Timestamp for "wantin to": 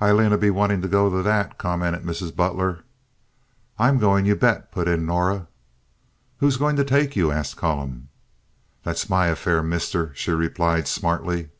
0.48-0.88